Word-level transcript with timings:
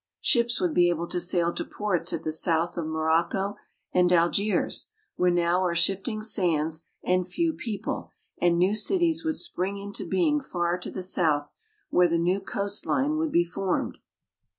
Ships 0.19 0.59
would 0.59 0.73
be 0.73 0.89
able 0.89 1.07
to 1.09 1.19
sail 1.19 1.53
to 1.53 1.63
ports 1.63 2.11
at 2.11 2.23
the 2.23 2.31
south 2.31 2.75
of 2.75 2.87
Morocco 2.87 3.53
and 3.93 4.11
Algiers 4.11 4.89
where 5.15 5.29
now 5.29 5.61
are 5.63 5.75
shifting 5.75 6.21
sands 6.23 6.87
and 7.03 7.27
few 7.27 7.53
people, 7.53 8.09
and 8.39 8.57
new 8.57 8.73
cities 8.73 9.23
would 9.23 9.37
spring 9.37 9.77
into 9.77 10.03
being 10.07 10.39
far 10.41 10.79
to 10.79 10.89
the 10.89 11.03
south 11.03 11.53
where 11.91 12.07
the 12.07 12.17
new 12.17 12.39
coast 12.39 12.87
line 12.87 13.17
would 13.17 13.31
be 13.31 13.43
formed. 13.45 13.99